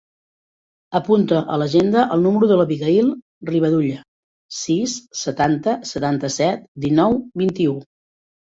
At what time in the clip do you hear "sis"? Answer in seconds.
4.63-4.97